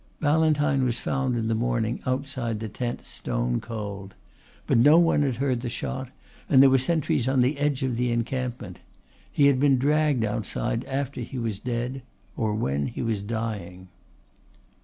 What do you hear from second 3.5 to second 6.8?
cold. But no one had heard the shot, and there were